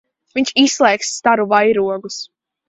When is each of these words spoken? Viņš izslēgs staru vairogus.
Viņš 0.37 0.53
izslēgs 0.61 1.11
staru 1.17 1.47
vairogus. 1.53 2.19